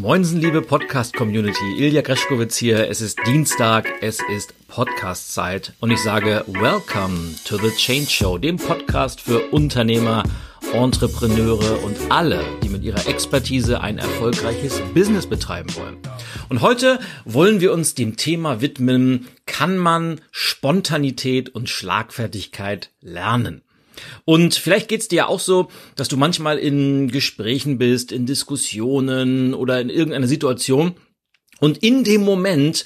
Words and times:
Moinsen, 0.00 0.40
liebe 0.40 0.62
Podcast-Community. 0.62 1.76
Ilja 1.76 2.00
Greschkowitz 2.00 2.56
hier. 2.56 2.88
Es 2.88 3.02
ist 3.02 3.18
Dienstag, 3.26 3.86
es 4.00 4.20
ist 4.32 4.54
Podcast-Zeit 4.66 5.74
und 5.78 5.90
ich 5.90 6.00
sage 6.00 6.42
Welcome 6.46 7.34
to 7.44 7.58
the 7.58 7.68
Change 7.76 8.08
Show, 8.08 8.38
dem 8.38 8.56
Podcast 8.56 9.20
für 9.20 9.50
Unternehmer, 9.50 10.22
Entrepreneure 10.72 11.84
und 11.84 11.98
alle, 12.08 12.42
die 12.62 12.70
mit 12.70 12.82
ihrer 12.82 13.06
Expertise 13.08 13.82
ein 13.82 13.98
erfolgreiches 13.98 14.80
Business 14.94 15.26
betreiben 15.26 15.68
wollen. 15.76 15.98
Und 16.48 16.62
heute 16.62 16.98
wollen 17.26 17.60
wir 17.60 17.70
uns 17.70 17.94
dem 17.94 18.16
Thema 18.16 18.62
widmen, 18.62 19.28
kann 19.44 19.76
man 19.76 20.22
Spontanität 20.30 21.50
und 21.50 21.68
Schlagfertigkeit 21.68 22.88
lernen? 23.02 23.60
Und 24.24 24.54
vielleicht 24.54 24.88
geht's 24.88 25.08
dir 25.08 25.16
ja 25.16 25.26
auch 25.26 25.40
so, 25.40 25.68
dass 25.96 26.08
du 26.08 26.16
manchmal 26.16 26.58
in 26.58 27.08
Gesprächen 27.08 27.78
bist, 27.78 28.12
in 28.12 28.26
Diskussionen 28.26 29.54
oder 29.54 29.80
in 29.80 29.90
irgendeiner 29.90 30.28
Situation 30.28 30.94
und 31.60 31.78
in 31.78 32.04
dem 32.04 32.22
Moment 32.22 32.84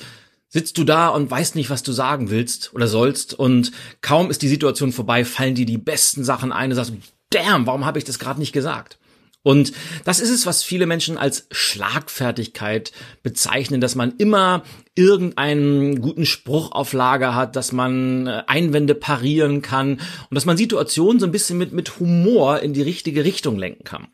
sitzt 0.48 0.78
du 0.78 0.84
da 0.84 1.08
und 1.08 1.30
weißt 1.30 1.56
nicht, 1.56 1.70
was 1.70 1.82
du 1.82 1.92
sagen 1.92 2.30
willst 2.30 2.74
oder 2.74 2.86
sollst 2.86 3.34
und 3.34 3.72
kaum 4.02 4.30
ist 4.30 4.42
die 4.42 4.48
Situation 4.48 4.92
vorbei, 4.92 5.24
fallen 5.24 5.54
dir 5.54 5.66
die 5.66 5.78
besten 5.78 6.24
Sachen 6.24 6.52
ein 6.52 6.70
und 6.70 6.76
sagst, 6.76 6.92
damn, 7.30 7.66
warum 7.66 7.84
habe 7.84 7.98
ich 7.98 8.04
das 8.04 8.18
gerade 8.18 8.38
nicht 8.38 8.52
gesagt? 8.52 8.98
Und 9.44 9.72
das 10.06 10.20
ist 10.20 10.30
es, 10.30 10.46
was 10.46 10.64
viele 10.64 10.86
Menschen 10.86 11.18
als 11.18 11.46
Schlagfertigkeit 11.50 12.92
bezeichnen, 13.22 13.82
dass 13.82 13.94
man 13.94 14.14
immer 14.16 14.64
irgendeinen 14.94 16.00
guten 16.00 16.24
Spruch 16.24 16.72
auf 16.72 16.94
Lager 16.94 17.34
hat, 17.34 17.54
dass 17.54 17.70
man 17.70 18.26
äh, 18.26 18.42
Einwände 18.46 18.94
parieren 18.94 19.60
kann 19.60 20.00
und 20.30 20.34
dass 20.34 20.46
man 20.46 20.56
Situationen 20.56 21.20
so 21.20 21.26
ein 21.26 21.32
bisschen 21.32 21.58
mit, 21.58 21.72
mit 21.72 22.00
Humor 22.00 22.60
in 22.60 22.72
die 22.72 22.82
richtige 22.82 23.24
Richtung 23.24 23.58
lenken 23.58 23.84
kann. 23.84 24.08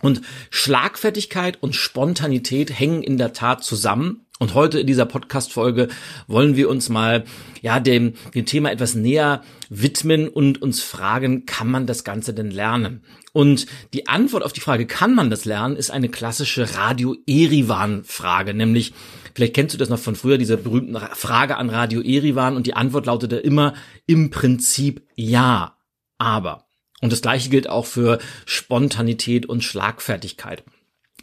Und 0.00 0.22
Schlagfertigkeit 0.48 1.62
und 1.62 1.76
Spontanität 1.76 2.70
hängen 2.70 3.02
in 3.02 3.18
der 3.18 3.34
Tat 3.34 3.62
zusammen. 3.62 4.24
Und 4.40 4.54
heute 4.54 4.80
in 4.80 4.86
dieser 4.86 5.04
Podcast-Folge 5.04 5.88
wollen 6.26 6.56
wir 6.56 6.70
uns 6.70 6.88
mal, 6.88 7.24
ja, 7.60 7.78
dem, 7.78 8.14
dem 8.34 8.46
Thema 8.46 8.72
etwas 8.72 8.94
näher 8.94 9.42
widmen 9.68 10.28
und 10.28 10.62
uns 10.62 10.82
fragen, 10.82 11.44
kann 11.44 11.70
man 11.70 11.86
das 11.86 12.04
Ganze 12.04 12.32
denn 12.32 12.50
lernen? 12.50 13.04
Und 13.34 13.66
die 13.92 14.08
Antwort 14.08 14.42
auf 14.42 14.54
die 14.54 14.62
Frage, 14.62 14.86
kann 14.86 15.14
man 15.14 15.28
das 15.28 15.44
lernen, 15.44 15.76
ist 15.76 15.90
eine 15.90 16.08
klassische 16.08 16.74
Radio 16.74 17.14
Erivan 17.26 18.02
Frage, 18.02 18.54
nämlich, 18.54 18.94
vielleicht 19.34 19.52
kennst 19.52 19.74
du 19.74 19.78
das 19.78 19.90
noch 19.90 19.98
von 19.98 20.16
früher, 20.16 20.38
diese 20.38 20.56
berühmten 20.56 20.96
Frage 21.12 21.58
an 21.58 21.68
Radio 21.68 22.00
Erivan 22.00 22.56
und 22.56 22.66
die 22.66 22.74
Antwort 22.74 23.04
lautete 23.04 23.36
immer 23.36 23.74
im 24.06 24.30
Prinzip 24.30 25.06
ja, 25.16 25.76
aber. 26.16 26.64
Und 27.02 27.12
das 27.12 27.20
gleiche 27.20 27.50
gilt 27.50 27.68
auch 27.68 27.84
für 27.84 28.18
Spontanität 28.46 29.44
und 29.44 29.64
Schlagfertigkeit. 29.64 30.64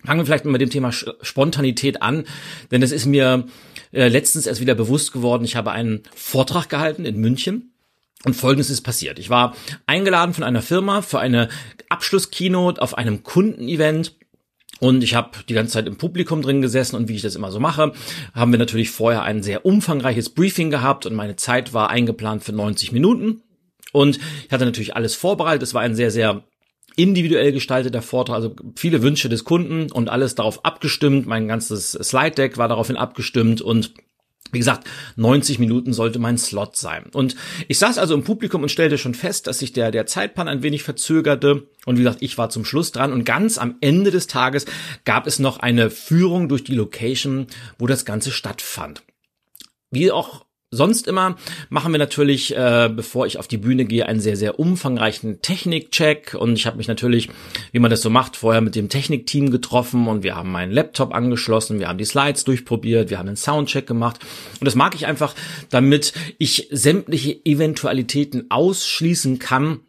Fangen 0.06 0.20
wir 0.20 0.26
vielleicht 0.26 0.46
mit 0.46 0.62
dem 0.62 0.70
Thema 0.70 0.92
Spontanität 0.92 2.02
an, 2.02 2.26
denn 2.72 2.82
das 2.82 2.92
ist 2.92 3.06
mir 3.06 3.46
äh, 3.92 4.08
letztens 4.08 4.46
erst 4.48 4.62
wieder 4.62 4.76
bewusst 4.76 5.12
geworden. 5.12 5.44
Ich 5.44 5.56
habe 5.56 5.72
einen 5.72 6.04
Vortrag 6.16 6.70
gehalten 6.70 7.06
in 7.06 7.18
München 7.18 7.74
und 8.26 8.36
folgendes 8.36 8.70
ist 8.70 8.82
passiert. 8.82 9.20
Ich 9.20 9.30
war 9.30 9.56
eingeladen 9.86 10.34
von 10.34 10.44
einer 10.44 10.62
Firma 10.62 11.02
für 11.02 11.20
eine 11.20 11.50
Abschlusskeynote 11.90 12.82
auf 12.82 12.98
einem 12.98 13.24
Kundenevent. 13.24 14.16
Und 14.80 15.04
ich 15.04 15.16
habe 15.16 15.32
die 15.50 15.56
ganze 15.56 15.74
Zeit 15.74 15.88
im 15.88 15.98
Publikum 15.98 16.44
drin 16.44 16.62
gesessen 16.62 16.98
und 16.98 17.08
wie 17.08 17.16
ich 17.16 17.24
das 17.24 17.36
immer 17.36 17.52
so 17.52 17.60
mache, 17.60 17.94
haben 18.36 18.52
wir 18.52 18.60
natürlich 18.60 18.92
vorher 18.92 19.24
ein 19.24 19.42
sehr 19.42 19.66
umfangreiches 19.66 20.30
Briefing 20.30 20.70
gehabt 20.70 21.08
und 21.08 21.16
meine 21.16 21.36
Zeit 21.36 21.74
war 21.74 21.90
eingeplant 21.90 22.44
für 22.44 22.52
90 22.52 22.92
Minuten. 22.92 23.42
Und 23.92 24.20
ich 24.46 24.52
hatte 24.52 24.66
natürlich 24.66 24.96
alles 24.96 25.16
vorbereitet. 25.16 25.64
Es 25.64 25.74
war 25.74 25.82
ein 25.82 25.96
sehr, 25.96 26.12
sehr 26.12 26.44
individuell 26.98 27.54
gestalteter 27.54 28.02
Vortrag, 28.02 28.36
also 28.36 28.56
viele 28.76 29.02
Wünsche 29.02 29.30
des 29.30 29.46
Kunden 29.46 29.90
und 29.92 30.10
alles 30.10 30.36
darauf 30.36 30.66
abgestimmt. 30.66 31.28
Mein 31.28 31.48
ganzes 31.48 31.92
Slide 31.92 32.32
Deck 32.32 32.58
war 32.58 32.68
daraufhin 32.68 32.98
abgestimmt 32.98 33.62
und 33.62 33.94
wie 34.52 34.60
gesagt, 34.60 34.88
90 35.18 35.60
Minuten 35.60 35.94
sollte 35.94 36.20
mein 36.20 36.38
Slot 36.38 36.78
sein. 36.78 37.08
Und 37.12 37.36
ich 37.68 37.80
saß 37.80 37.98
also 37.98 38.14
im 38.14 38.24
Publikum 38.24 38.64
und 38.64 38.70
stellte 38.70 38.98
schon 38.98 39.14
fest, 39.14 39.46
dass 39.46 39.60
sich 39.60 39.74
der, 39.74 39.92
der 39.92 40.06
Zeitplan 40.06 40.48
ein 40.48 40.64
wenig 40.64 40.84
verzögerte. 40.84 41.68
Und 41.86 41.98
wie 41.98 42.04
gesagt, 42.04 42.22
ich 42.22 42.38
war 42.38 42.50
zum 42.50 42.64
Schluss 42.64 42.92
dran. 42.94 43.12
Und 43.12 43.26
ganz 43.26 43.58
am 43.58 43.76
Ende 43.82 44.10
des 44.10 44.28
Tages 44.28 44.66
gab 45.04 45.28
es 45.28 45.40
noch 45.40 45.58
eine 45.58 45.90
Führung 45.90 46.48
durch 46.48 46.64
die 46.64 46.76
Location, 46.76 47.48
wo 47.78 47.88
das 47.88 48.06
Ganze 48.06 48.32
stattfand. 48.32 49.04
Wie 49.92 50.12
auch 50.12 50.46
Sonst 50.70 51.08
immer 51.08 51.38
machen 51.70 51.94
wir 51.94 51.98
natürlich, 51.98 52.54
äh, 52.54 52.90
bevor 52.94 53.26
ich 53.26 53.40
auf 53.40 53.48
die 53.48 53.58
Bühne 53.58 53.86
gehe, 53.86 54.06
einen 54.06 54.20
sehr, 54.20 54.36
sehr 54.36 54.60
umfangreichen 54.60 55.42
Technikcheck. 55.42 56.36
Und 56.38 56.58
ich 56.58 56.66
habe 56.68 56.76
mich 56.76 56.90
natürlich, 56.90 57.30
wie 57.72 57.80
man 57.80 57.90
das 57.90 58.02
so 58.02 58.10
macht, 58.10 58.36
vorher 58.36 58.60
mit 58.60 58.76
dem 58.76 58.90
Technikteam 58.90 59.50
getroffen 59.50 60.10
und 60.10 60.24
wir 60.24 60.36
haben 60.36 60.52
meinen 60.52 60.74
Laptop 60.74 61.16
angeschlossen, 61.16 61.80
wir 61.80 61.88
haben 61.88 61.98
die 61.98 62.04
Slides 62.04 62.44
durchprobiert, 62.44 63.10
wir 63.10 63.18
haben 63.18 63.30
einen 63.30 63.38
Soundcheck 63.38 63.88
gemacht. 63.88 64.20
Und 64.60 64.66
das 64.66 64.76
mag 64.76 64.94
ich 64.94 65.06
einfach, 65.06 65.36
damit 65.70 66.12
ich 66.38 66.68
sämtliche 66.70 67.40
Eventualitäten 67.46 68.48
ausschließen 68.50 69.40
kann, 69.40 69.80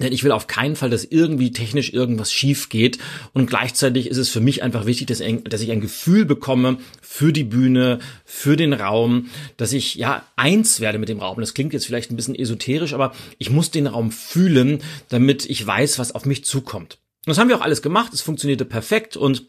denn 0.00 0.12
ich 0.12 0.24
will 0.24 0.32
auf 0.32 0.46
keinen 0.46 0.76
Fall, 0.76 0.90
dass 0.90 1.04
irgendwie 1.04 1.52
technisch 1.52 1.92
irgendwas 1.92 2.32
schief 2.32 2.68
geht. 2.68 2.98
Und 3.32 3.46
gleichzeitig 3.46 4.08
ist 4.08 4.16
es 4.16 4.28
für 4.28 4.40
mich 4.40 4.62
einfach 4.62 4.86
wichtig, 4.86 5.06
dass, 5.06 5.20
ich 5.20 5.70
ein 5.70 5.80
Gefühl 5.80 6.24
bekomme 6.24 6.78
für 7.02 7.32
die 7.32 7.44
Bühne, 7.44 7.98
für 8.24 8.56
den 8.56 8.72
Raum, 8.72 9.28
dass 9.56 9.72
ich 9.72 9.94
ja 9.96 10.24
eins 10.36 10.80
werde 10.80 10.98
mit 10.98 11.08
dem 11.08 11.20
Raum. 11.20 11.40
Das 11.40 11.54
klingt 11.54 11.72
jetzt 11.72 11.86
vielleicht 11.86 12.10
ein 12.10 12.16
bisschen 12.16 12.34
esoterisch, 12.34 12.94
aber 12.94 13.12
ich 13.38 13.50
muss 13.50 13.70
den 13.70 13.86
Raum 13.86 14.10
fühlen, 14.10 14.82
damit 15.08 15.48
ich 15.48 15.66
weiß, 15.66 15.98
was 15.98 16.14
auf 16.14 16.24
mich 16.24 16.44
zukommt. 16.44 16.98
Das 17.26 17.38
haben 17.38 17.48
wir 17.48 17.58
auch 17.58 17.62
alles 17.62 17.82
gemacht. 17.82 18.14
Es 18.14 18.22
funktionierte 18.22 18.64
perfekt 18.64 19.16
und 19.16 19.46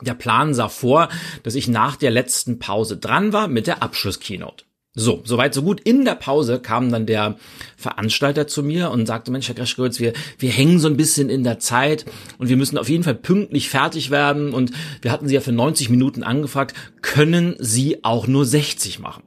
der 0.00 0.14
Plan 0.14 0.54
sah 0.54 0.68
vor, 0.68 1.10
dass 1.42 1.54
ich 1.54 1.68
nach 1.68 1.96
der 1.96 2.10
letzten 2.10 2.58
Pause 2.58 2.96
dran 2.96 3.32
war 3.34 3.48
mit 3.48 3.66
der 3.66 3.82
Abschlusskeynote. 3.82 4.64
So, 4.94 5.22
soweit, 5.24 5.54
so 5.54 5.62
gut. 5.62 5.80
In 5.80 6.04
der 6.04 6.16
Pause 6.16 6.58
kam 6.58 6.90
dann 6.90 7.06
der 7.06 7.36
Veranstalter 7.76 8.48
zu 8.48 8.64
mir 8.64 8.90
und 8.90 9.06
sagte, 9.06 9.30
Mensch, 9.30 9.46
Herr 9.46 9.54
Greschkowitz, 9.54 10.00
wir, 10.00 10.12
wir 10.38 10.50
hängen 10.50 10.80
so 10.80 10.88
ein 10.88 10.96
bisschen 10.96 11.30
in 11.30 11.44
der 11.44 11.60
Zeit 11.60 12.04
und 12.38 12.48
wir 12.48 12.56
müssen 12.56 12.76
auf 12.76 12.88
jeden 12.88 13.04
Fall 13.04 13.14
pünktlich 13.14 13.68
fertig 13.68 14.10
werden 14.10 14.52
und 14.52 14.72
wir 15.00 15.12
hatten 15.12 15.28
Sie 15.28 15.34
ja 15.34 15.40
für 15.40 15.52
90 15.52 15.90
Minuten 15.90 16.24
angefragt, 16.24 16.74
können 17.02 17.54
Sie 17.60 18.02
auch 18.02 18.26
nur 18.26 18.44
60 18.44 18.98
machen? 18.98 19.22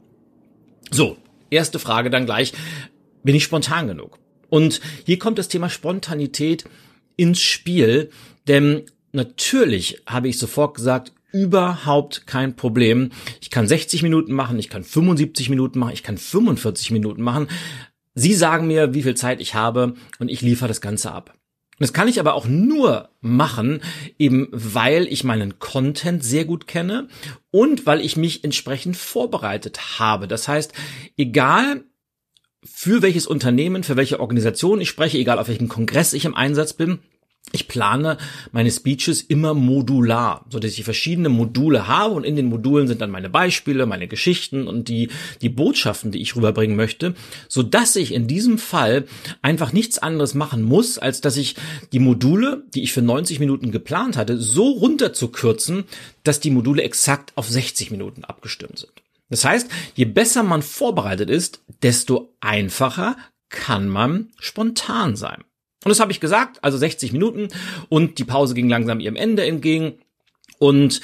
So, 0.92 1.18
erste 1.50 1.80
Frage 1.80 2.10
dann 2.10 2.26
gleich, 2.26 2.52
bin 3.24 3.34
ich 3.34 3.46
spontan 3.46 3.88
genug? 3.88 4.20
Und 4.50 4.82
hier 5.06 5.18
kommt 5.18 5.40
das 5.40 5.48
Thema 5.48 5.70
Spontanität 5.70 6.66
ins 7.16 7.40
Spiel, 7.40 8.10
denn 8.50 8.84
natürlich 9.14 10.02
habe 10.06 10.28
ich 10.28 10.38
sofort 10.38 10.76
gesagt, 10.76 11.14
überhaupt 11.34 12.26
kein 12.28 12.56
Problem. 12.56 13.10
Ich 13.42 13.50
kann 13.50 13.68
60 13.68 14.04
Minuten 14.04 14.32
machen, 14.34 14.58
ich 14.60 14.70
kann 14.70 14.84
75 14.84 15.50
Minuten 15.50 15.80
machen, 15.80 15.94
ich 15.94 16.04
kann 16.04 16.18
45 16.18 16.92
Minuten 16.92 17.22
machen. 17.22 17.48
Sie 18.16 18.34
sagen 18.34 18.68
mir, 18.68 18.94
wie 18.94 19.04
viel 19.04 19.16
Zeit 19.16 19.42
ich 19.42 19.56
habe 19.56 19.96
und 20.20 20.30
ich 20.30 20.42
liefere 20.42 20.68
das 20.70 20.80
Ganze 20.80 21.12
ab. 21.12 21.34
Das 21.80 21.92
kann 21.92 22.08
ich 22.08 22.20
aber 22.20 22.36
auch 22.36 22.46
nur 22.46 23.10
machen, 23.20 23.82
eben 24.20 24.48
weil 24.52 25.08
ich 25.08 25.24
meinen 25.24 25.58
Content 25.58 26.24
sehr 26.24 26.46
gut 26.46 26.68
kenne 26.68 27.08
und 27.52 27.86
weil 27.88 28.00
ich 28.02 28.16
mich 28.16 28.44
entsprechend 28.44 28.96
vorbereitet 28.96 30.00
habe. 30.00 30.28
Das 30.28 30.48
heißt, 30.48 30.72
egal 31.18 31.84
für 32.64 33.02
welches 33.02 33.28
Unternehmen, 33.28 33.84
für 33.84 33.98
welche 33.98 34.20
Organisation 34.20 34.80
ich 34.82 34.90
spreche, 34.90 35.18
egal 35.18 35.40
auf 35.40 35.48
welchem 35.48 35.68
Kongress 35.68 36.14
ich 36.14 36.26
im 36.26 36.36
Einsatz 36.36 36.74
bin, 36.74 37.00
ich 37.54 37.68
plane 37.68 38.18
meine 38.52 38.72
Speeches 38.72 39.22
immer 39.22 39.54
modular, 39.54 40.44
so 40.50 40.60
dass 40.60 40.72
ich 40.72 40.84
verschiedene 40.84 41.30
Module 41.30 41.88
habe 41.88 42.16
und 42.16 42.24
in 42.24 42.36
den 42.36 42.48
Modulen 42.48 42.88
sind 42.88 43.00
dann 43.00 43.12
meine 43.12 43.30
Beispiele, 43.30 43.86
meine 43.86 44.08
Geschichten 44.08 44.68
und 44.68 44.88
die, 44.88 45.10
die 45.42 45.50
Botschaften, 45.50 46.12
die 46.12 46.22
ich 46.22 46.36
rüberbringen 46.36 46.76
möchte, 46.76 47.14
so 47.48 47.62
dass 47.62 47.96
ich 47.96 48.12
in 48.12 48.28
diesem 48.28 48.58
Fall 48.58 49.06
einfach 49.44 49.72
nichts 49.72 50.00
anderes 50.00 50.34
machen 50.34 50.64
muss, 50.64 50.98
als 50.98 51.22
dass 51.22 51.38
ich 51.38 51.56
die 51.92 52.00
Module, 52.00 52.64
die 52.74 52.82
ich 52.82 52.92
für 52.92 53.04
90 53.04 53.40
Minuten 53.40 53.72
geplant 53.72 54.18
hatte, 54.18 54.40
so 54.40 54.72
runterzukürzen, 54.72 55.84
dass 56.24 56.40
die 56.40 56.52
Module 56.52 56.82
exakt 56.82 57.34
auf 57.36 57.48
60 57.48 57.92
Minuten 57.92 58.24
abgestimmt 58.24 58.80
sind. 58.80 58.94
Das 59.30 59.46
heißt, 59.46 59.70
je 59.96 60.06
besser 60.06 60.42
man 60.42 60.64
vorbereitet 60.64 61.30
ist, 61.30 61.62
desto 61.84 62.34
einfacher 62.40 63.16
kann 63.50 63.88
man 63.88 64.32
spontan 64.40 65.16
sein. 65.16 65.44
Und 65.84 65.90
das 65.90 66.00
habe 66.00 66.12
ich 66.12 66.20
gesagt, 66.20 66.64
also 66.64 66.78
60 66.78 67.12
Minuten. 67.12 67.50
Und 67.90 68.20
die 68.20 68.26
Pause 68.26 68.54
ging 68.54 68.70
langsam 68.70 69.00
ihrem 69.00 69.16
Ende 69.16 69.46
entgegen. 69.46 69.94
Und 70.60 71.02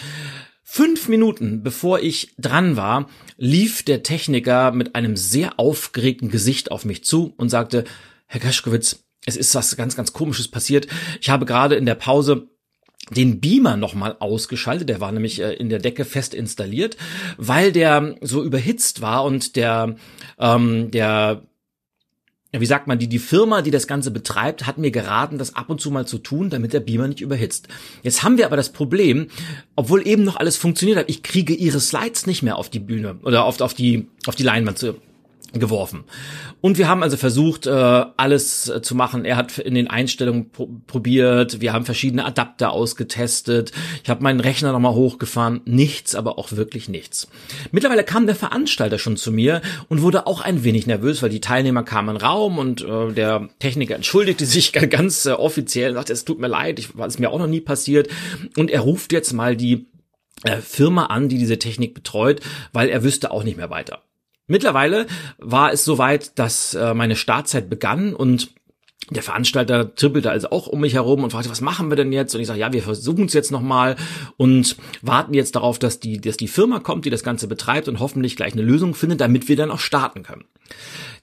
Fünf 0.72 1.08
Minuten 1.08 1.64
bevor 1.64 2.00
ich 2.00 2.36
dran 2.38 2.78
war, 2.78 3.10
lief 3.38 3.82
der 3.82 4.04
Techniker 4.04 4.72
mit 4.72 4.94
einem 4.94 5.18
sehr 5.18 5.60
aufgeregten 5.60 6.30
Gesicht 6.30 6.70
auf 6.70 6.86
mich 6.86 7.04
zu 7.04 7.34
und 7.38 7.50
sagte, 7.50 7.86
Herr 8.28 8.40
Kaschkowitz, 8.40 9.04
es 9.26 9.36
ist 9.36 9.56
was 9.56 9.76
ganz, 9.78 9.96
ganz 9.96 10.14
komisches 10.14 10.48
passiert. 10.48 10.88
Ich 11.22 11.32
habe 11.32 11.48
gerade 11.48 11.74
in 11.74 11.88
der 11.88 11.96
Pause 11.96 12.50
den 13.10 13.42
Beamer 13.42 13.78
nochmal 13.78 14.18
ausgeschaltet, 14.20 14.90
der 14.90 15.02
war 15.02 15.12
nämlich 15.12 15.42
äh, 15.42 15.54
in 15.54 15.70
der 15.70 15.80
Decke 15.80 16.06
fest 16.06 16.36
installiert, 16.36 16.98
weil 17.38 17.72
der 17.72 18.16
so 18.22 18.44
überhitzt 18.44 19.02
war 19.02 19.24
und 19.24 19.56
der, 19.56 19.96
ähm, 20.38 20.92
der 20.92 21.49
wie 22.52 22.66
sagt 22.66 22.88
man, 22.88 22.98
die, 22.98 23.08
die 23.08 23.20
Firma, 23.20 23.62
die 23.62 23.70
das 23.70 23.86
Ganze 23.86 24.10
betreibt, 24.10 24.66
hat 24.66 24.80
mir 24.80 24.90
geraten, 24.90 25.38
das 25.38 25.56
ab 25.56 25.70
und 25.70 25.80
zu 25.80 25.92
mal 25.92 26.08
zu 26.08 26.18
tun, 26.18 26.50
damit 26.50 26.74
der 26.74 26.80
Beamer 26.80 27.08
nicht 27.08 27.22
überhitzt. 27.22 27.68
Jetzt 28.02 28.24
haben 28.24 28.38
wir 28.38 28.46
aber 28.48 28.58
das 28.58 28.72
Problem, 28.72 29.28
obwohl 29.76 30.08
eben 30.08 30.24
noch 30.24 30.36
alles 30.36 30.58
funktioniert 30.58 30.98
hat, 30.98 31.10
ich 31.10 31.22
kriege 31.22 31.54
ihre 31.54 31.80
Slides 31.80 32.26
nicht 32.26 32.42
mehr 32.42 32.58
auf 32.58 32.70
die 32.70 32.80
Bühne 32.80 33.20
oder 33.22 33.46
auf, 33.46 33.62
auf 33.62 33.76
die, 33.76 34.08
auf 34.26 34.36
die 34.36 34.44
Leinwand 34.44 34.80
zu, 34.80 34.96
geworfen. 35.54 36.04
Und 36.62 36.78
wir 36.78 36.88
haben 36.88 37.02
also 37.02 37.18
versucht, 37.18 37.66
äh, 37.66 37.72
alles 37.72 38.70
äh, 38.70 38.82
zu 38.82 38.96
machen. 38.96 39.26
Er 39.26 39.36
hat 39.36 39.58
in 39.58 39.74
den 39.74 39.90
Einstellungen 39.90 40.52
probiert. 40.86 41.62
Wir 41.62 41.74
haben 41.74 41.86
verschiedene 41.86 42.26
Adapter 42.26 42.72
ausgetestet. 42.72 43.72
Ich 44.04 44.10
habe 44.10 44.22
meinen 44.22 44.40
Rechner 44.40 44.72
nochmal 44.72 44.94
hochgefahren. 44.94 45.62
Nichts, 45.66 46.16
aber 46.16 46.38
auch 46.38 46.52
wirklich 46.52 46.90
nichts. 46.90 47.28
Mittlerweile 47.72 48.04
kam 48.04 48.28
der 48.28 48.36
Veranstalter 48.36 49.00
schon 49.00 49.18
zu 49.18 49.32
mir 49.32 49.62
und 49.88 50.02
wurde 50.02 50.28
auch 50.28 50.42
ein 50.42 50.64
wenig 50.64 50.86
nervös, 50.86 51.24
weil 51.24 51.30
die 51.30 51.42
Teilnehmer 51.42 51.84
kamen 51.84 52.10
in 52.10 52.16
den 52.16 52.26
Raum 52.26 52.58
und 52.58 52.82
äh, 52.82 53.14
der 53.14 53.50
Techniker 53.60 53.96
entschuldigte 53.96 54.46
sich 54.50 54.72
ganz 54.74 55.26
offiziell 55.26 55.92
und 55.92 55.96
sagte, 55.96 56.14
es 56.14 56.26
tut 56.26 56.40
mir 56.40 56.48
leid, 56.48 56.80
ich, 56.80 56.98
war 56.98 57.08
es 57.08 57.20
mir 57.20 57.32
auch 57.32 57.40
noch 57.40 57.48
nie 57.48 57.62
passiert. 57.62 58.10
Und 58.58 58.70
er 58.70 58.82
ruft 58.82 59.14
jetzt 59.14 59.34
mal 59.34 59.56
die 59.56 59.88
Firma 60.62 61.08
an, 61.08 61.28
die 61.28 61.38
diese 61.38 61.60
Technik 61.60 61.94
betreut, 61.94 62.40
weil 62.72 62.88
er 62.88 63.04
wüsste 63.04 63.32
auch 63.32 63.44
nicht 63.44 63.58
mehr 63.58 63.70
weiter. 63.70 64.04
Mittlerweile 64.50 65.06
war 65.38 65.72
es 65.72 65.86
soweit, 65.86 66.38
dass 66.40 66.74
äh, 66.74 66.94
meine 66.94 67.16
Startzeit 67.16 67.70
begann 67.70 68.14
und 68.14 68.50
der 69.12 69.24
Veranstalter 69.24 69.96
trippelte 69.96 70.30
also 70.30 70.50
auch 70.50 70.68
um 70.68 70.82
mich 70.82 70.96
herum 70.96 71.24
und 71.24 71.32
fragte, 71.32 71.50
was 71.50 71.62
machen 71.62 71.90
wir 71.90 71.96
denn 71.96 72.12
jetzt? 72.12 72.36
Und 72.36 72.42
ich 72.42 72.48
sage, 72.48 72.60
ja, 72.60 72.74
wir 72.74 72.84
versuchen 72.84 73.26
es 73.26 73.34
jetzt 73.34 73.52
nochmal 73.52 73.96
und 74.38 74.76
warten 75.02 75.34
jetzt 75.34 75.56
darauf, 75.56 75.80
dass 75.80 76.00
die, 76.00 76.20
dass 76.20 76.38
die 76.38 76.48
Firma 76.48 76.80
kommt, 76.80 77.06
die 77.06 77.10
das 77.10 77.24
Ganze 77.24 77.48
betreibt 77.48 77.88
und 77.88 78.00
hoffentlich 78.00 78.36
gleich 78.36 78.54
eine 78.54 78.62
Lösung 78.62 78.96
findet, 78.96 79.22
damit 79.22 79.48
wir 79.48 79.56
dann 79.56 79.72
auch 79.72 79.80
starten 79.80 80.24
können. 80.24 80.46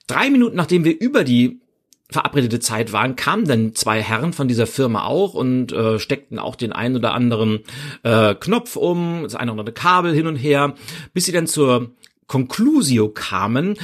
Drei 0.06 0.30
Minuten 0.30 0.56
nachdem 0.56 0.84
wir 0.84 0.98
über 0.98 1.24
die 1.24 1.60
verabredete 2.08 2.60
Zeit 2.60 2.92
waren, 2.92 3.16
kamen 3.16 3.46
dann 3.46 3.74
zwei 3.74 4.00
Herren 4.00 4.32
von 4.32 4.46
dieser 4.46 4.68
Firma 4.68 5.04
auch 5.04 5.34
und 5.34 5.72
äh, 5.72 5.98
steckten 5.98 6.38
auch 6.38 6.54
den 6.54 6.72
einen 6.72 6.96
oder 6.96 7.12
anderen 7.12 7.60
äh, 8.04 8.36
Knopf 8.36 8.76
um, 8.76 9.24
das 9.24 9.34
eine 9.34 9.50
oder 9.50 9.60
andere 9.60 9.74
Kabel 9.74 10.14
hin 10.14 10.28
und 10.28 10.36
her, 10.36 10.74
bis 11.12 11.24
sie 11.24 11.32
dann 11.32 11.48
zur 11.48 11.90
Conclusio 12.26 13.08
kamen, 13.08 13.76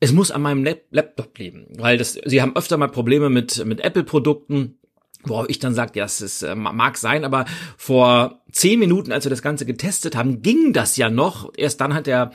es 0.00 0.12
muss 0.12 0.30
an 0.30 0.42
meinem 0.42 0.64
Laptop 0.90 1.38
liegen, 1.38 1.66
weil 1.76 1.98
das, 1.98 2.18
sie 2.24 2.40
haben 2.40 2.54
öfter 2.54 2.76
mal 2.76 2.88
Probleme 2.88 3.30
mit, 3.30 3.64
mit 3.64 3.80
Apple-Produkten, 3.80 4.78
worauf 5.24 5.46
ich 5.48 5.58
dann 5.58 5.74
sage, 5.74 5.98
ja, 5.98 6.04
es 6.04 6.20
ist, 6.20 6.42
äh, 6.42 6.54
mag 6.54 6.96
sein, 6.96 7.24
aber 7.24 7.46
vor 7.76 8.42
zehn 8.52 8.78
Minuten, 8.78 9.10
als 9.10 9.24
wir 9.24 9.30
das 9.30 9.42
Ganze 9.42 9.66
getestet 9.66 10.14
haben, 10.14 10.42
ging 10.42 10.72
das 10.72 10.96
ja 10.96 11.10
noch. 11.10 11.52
Erst 11.56 11.80
dann 11.80 11.94
hat 11.94 12.06
der 12.06 12.30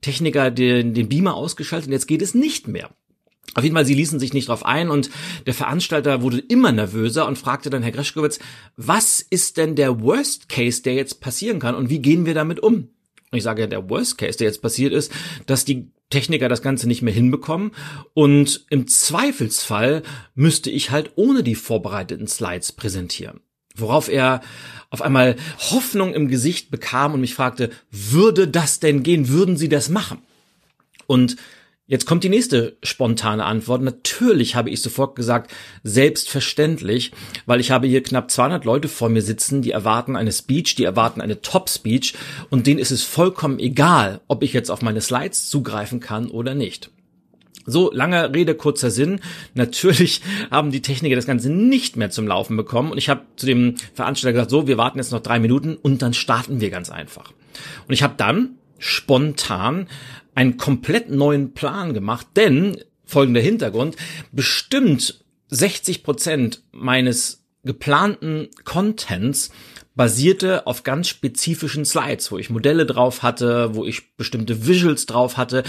Techniker 0.00 0.52
den, 0.52 0.94
den 0.94 1.08
Beamer 1.08 1.34
ausgeschaltet 1.34 1.88
und 1.88 1.92
jetzt 1.92 2.06
geht 2.06 2.22
es 2.22 2.34
nicht 2.34 2.68
mehr. 2.68 2.90
Auf 3.54 3.64
jeden 3.64 3.74
Fall, 3.74 3.86
sie 3.86 3.94
ließen 3.94 4.20
sich 4.20 4.32
nicht 4.32 4.48
drauf 4.48 4.64
ein 4.64 4.88
und 4.88 5.10
der 5.46 5.54
Veranstalter 5.54 6.22
wurde 6.22 6.38
immer 6.38 6.70
nervöser 6.70 7.26
und 7.26 7.38
fragte 7.38 7.70
dann 7.70 7.82
Herr 7.82 7.90
Greschkowitz, 7.90 8.38
was 8.76 9.20
ist 9.20 9.56
denn 9.56 9.74
der 9.74 10.00
Worst 10.00 10.48
Case, 10.48 10.82
der 10.82 10.94
jetzt 10.94 11.20
passieren 11.20 11.58
kann 11.58 11.74
und 11.74 11.90
wie 11.90 12.00
gehen 12.00 12.26
wir 12.26 12.34
damit 12.34 12.60
um? 12.60 12.90
Ich 13.32 13.42
sage 13.42 13.62
ja, 13.62 13.66
der 13.66 13.90
Worst 13.90 14.18
Case, 14.18 14.38
der 14.38 14.46
jetzt 14.46 14.62
passiert 14.62 14.92
ist, 14.92 15.12
dass 15.46 15.64
die 15.64 15.90
Techniker 16.10 16.48
das 16.48 16.62
Ganze 16.62 16.88
nicht 16.88 17.02
mehr 17.02 17.12
hinbekommen 17.12 17.72
und 18.14 18.64
im 18.70 18.86
Zweifelsfall 18.86 20.02
müsste 20.34 20.70
ich 20.70 20.90
halt 20.90 21.12
ohne 21.16 21.42
die 21.42 21.54
vorbereiteten 21.54 22.26
Slides 22.26 22.72
präsentieren. 22.72 23.40
Worauf 23.76 24.08
er 24.08 24.40
auf 24.90 25.02
einmal 25.02 25.36
Hoffnung 25.70 26.14
im 26.14 26.28
Gesicht 26.28 26.70
bekam 26.70 27.14
und 27.14 27.20
mich 27.20 27.34
fragte, 27.34 27.70
würde 27.90 28.48
das 28.48 28.80
denn 28.80 29.02
gehen? 29.02 29.28
Würden 29.28 29.56
Sie 29.56 29.68
das 29.68 29.88
machen? 29.88 30.18
Und 31.06 31.36
Jetzt 31.90 32.04
kommt 32.04 32.22
die 32.22 32.28
nächste 32.28 32.76
spontane 32.82 33.46
Antwort. 33.46 33.80
Natürlich 33.80 34.54
habe 34.54 34.68
ich 34.68 34.82
sofort 34.82 35.16
gesagt, 35.16 35.50
selbstverständlich, 35.84 37.12
weil 37.46 37.60
ich 37.60 37.70
habe 37.70 37.86
hier 37.86 38.02
knapp 38.02 38.30
200 38.30 38.66
Leute 38.66 38.88
vor 38.88 39.08
mir 39.08 39.22
sitzen, 39.22 39.62
die 39.62 39.70
erwarten 39.70 40.14
eine 40.14 40.30
Speech, 40.30 40.74
die 40.74 40.84
erwarten 40.84 41.22
eine 41.22 41.40
Top-Speech 41.40 42.12
und 42.50 42.66
denen 42.66 42.78
ist 42.78 42.90
es 42.90 43.04
vollkommen 43.04 43.58
egal, 43.58 44.20
ob 44.28 44.42
ich 44.42 44.52
jetzt 44.52 44.70
auf 44.70 44.82
meine 44.82 45.00
Slides 45.00 45.48
zugreifen 45.48 45.98
kann 45.98 46.28
oder 46.28 46.54
nicht. 46.54 46.90
So, 47.64 47.90
lange 47.90 48.34
Rede, 48.34 48.54
kurzer 48.54 48.90
Sinn. 48.90 49.20
Natürlich 49.54 50.20
haben 50.50 50.70
die 50.70 50.82
Techniker 50.82 51.16
das 51.16 51.26
Ganze 51.26 51.48
nicht 51.48 51.96
mehr 51.96 52.10
zum 52.10 52.26
Laufen 52.26 52.58
bekommen 52.58 52.92
und 52.92 52.98
ich 52.98 53.08
habe 53.08 53.22
zu 53.36 53.46
dem 53.46 53.76
Veranstalter 53.94 54.34
gesagt, 54.34 54.50
so, 54.50 54.66
wir 54.66 54.76
warten 54.76 54.98
jetzt 54.98 55.12
noch 55.12 55.22
drei 55.22 55.38
Minuten 55.38 55.74
und 55.74 56.02
dann 56.02 56.12
starten 56.12 56.60
wir 56.60 56.68
ganz 56.68 56.90
einfach. 56.90 57.32
Und 57.86 57.94
ich 57.94 58.02
habe 58.02 58.12
dann 58.18 58.56
spontan 58.78 59.88
einen 60.38 60.56
komplett 60.56 61.10
neuen 61.10 61.52
Plan 61.52 61.94
gemacht, 61.94 62.28
denn 62.36 62.80
folgender 63.04 63.40
Hintergrund, 63.40 63.96
bestimmt 64.30 65.24
60 65.48 66.04
Prozent 66.04 66.62
meines 66.70 67.44
geplanten 67.64 68.46
Contents 68.64 69.50
basierte 69.96 70.64
auf 70.68 70.84
ganz 70.84 71.08
spezifischen 71.08 71.84
Slides, 71.84 72.30
wo 72.30 72.38
ich 72.38 72.50
Modelle 72.50 72.86
drauf 72.86 73.24
hatte, 73.24 73.74
wo 73.74 73.84
ich 73.84 74.14
bestimmte 74.14 74.64
Visuals 74.64 75.06
drauf 75.06 75.36
hatte, 75.38 75.64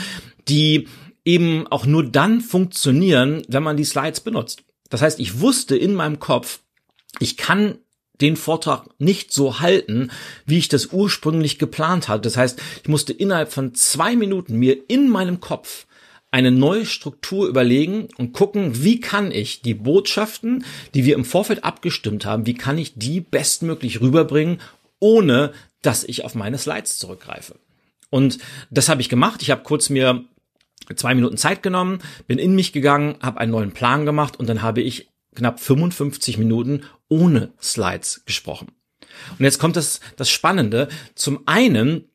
die 0.47 0.87
eben 1.25 1.65
auch 1.65 1.87
nur 1.87 2.03
dann 2.03 2.39
funktionieren, 2.39 3.41
wenn 3.47 3.63
man 3.63 3.75
die 3.75 3.85
Slides 3.85 4.19
benutzt. 4.19 4.61
Das 4.91 5.01
heißt, 5.01 5.19
ich 5.19 5.39
wusste 5.39 5.75
in 5.75 5.95
meinem 5.95 6.19
Kopf, 6.19 6.59
ich 7.19 7.37
kann 7.37 7.79
den 8.21 8.35
Vortrag 8.35 8.85
nicht 8.99 9.31
so 9.31 9.59
halten, 9.59 10.11
wie 10.45 10.57
ich 10.57 10.67
das 10.67 10.87
ursprünglich 10.87 11.59
geplant 11.59 12.07
hatte. 12.07 12.21
Das 12.21 12.37
heißt, 12.37 12.61
ich 12.83 12.89
musste 12.89 13.13
innerhalb 13.13 13.51
von 13.51 13.73
zwei 13.75 14.15
Minuten 14.15 14.57
mir 14.57 14.77
in 14.89 15.09
meinem 15.09 15.39
Kopf 15.39 15.85
eine 16.31 16.51
neue 16.51 16.85
Struktur 16.85 17.47
überlegen 17.47 18.07
und 18.17 18.33
gucken, 18.33 18.83
wie 18.83 18.99
kann 18.99 19.31
ich 19.31 19.61
die 19.61 19.73
Botschaften, 19.73 20.63
die 20.93 21.05
wir 21.05 21.15
im 21.15 21.25
Vorfeld 21.25 21.63
abgestimmt 21.63 22.25
haben, 22.25 22.45
wie 22.45 22.53
kann 22.53 22.77
ich 22.77 22.95
die 22.95 23.19
bestmöglich 23.19 23.99
rüberbringen, 23.99 24.61
ohne 24.99 25.53
dass 25.81 26.03
ich 26.03 26.23
auf 26.25 26.35
meine 26.35 26.57
Slides 26.57 26.99
zurückgreife. 26.99 27.55
Und 28.09 28.37
das 28.69 28.89
habe 28.89 29.01
ich 29.01 29.09
gemacht. 29.09 29.41
Ich 29.41 29.49
habe 29.49 29.63
kurz 29.63 29.89
mir 29.89 30.23
zwei 30.95 31.15
Minuten 31.15 31.37
Zeit 31.37 31.63
genommen, 31.63 31.99
bin 32.27 32.37
in 32.39 32.55
mich 32.55 32.73
gegangen, 32.73 33.15
habe 33.21 33.39
einen 33.39 33.51
neuen 33.51 33.71
Plan 33.71 34.05
gemacht 34.05 34.37
und 34.39 34.47
dann 34.49 34.61
habe 34.61 34.81
ich 34.81 35.09
knapp 35.39 35.59
55 35.59 36.37
Minuten 36.37 36.83
ohne 37.07 37.53
Slides 37.61 38.23
gesprochen. 38.25 38.67
Und 39.37 39.43
jetzt 39.43 39.59
kommt 39.59 39.75
das, 39.75 39.99
das 40.15 40.29
Spannende. 40.29 40.87
Zum 41.15 41.41
einen 41.45 42.05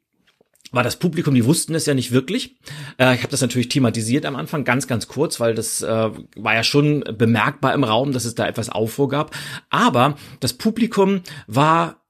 war 0.73 0.83
das 0.83 0.97
Publikum, 0.97 1.35
die 1.35 1.45
wussten 1.45 1.75
es 1.75 1.87
ja 1.87 1.95
nicht 1.95 2.13
wirklich. 2.13 2.57
Äh, 2.99 3.15
ich 3.15 3.21
habe 3.21 3.31
das 3.31 3.41
natürlich 3.41 3.69
thematisiert 3.69 4.27
am 4.27 4.37
Anfang, 4.37 4.65
ganz, 4.65 4.87
ganz 4.87 5.09
kurz, 5.09 5.41
weil 5.41 5.55
das 5.55 5.83
äh, 5.83 6.11
war 6.37 6.55
ja 6.55 6.65
schon 6.65 7.05
bemerkbar 7.17 7.75
im 7.75 7.85
Raum, 7.85 8.13
dass 8.13 8.25
es 8.25 8.35
da 8.35 8.47
etwas 8.47 8.71
Aufruhr 8.71 9.09
gab. 9.09 9.37
Aber 9.71 10.17
das 10.41 10.53
Publikum 10.55 11.23
war 11.47 12.04